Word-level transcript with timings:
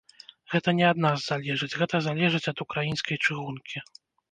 Гэта 0.53 0.73
не 0.79 0.85
ад 0.91 0.97
нас 1.05 1.25
залежыць, 1.33 1.69
гэта 1.83 2.03
залежыць 2.07 2.43
ад 2.55 2.65
украінскай 2.67 3.23
чыгункі. 3.25 3.87